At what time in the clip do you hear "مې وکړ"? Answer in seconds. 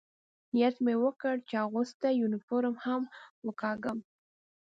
0.83-1.35